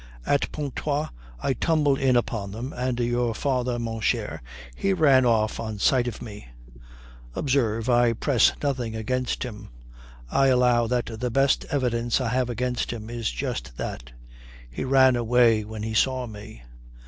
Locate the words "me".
6.23-6.47, 16.25-16.63